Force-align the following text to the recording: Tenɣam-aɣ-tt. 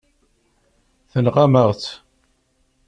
Tenɣam-aɣ-tt. 1.11 1.91